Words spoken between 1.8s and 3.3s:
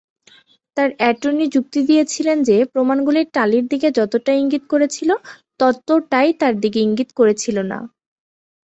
দিয়েছিলেন যে প্রমাণগুলি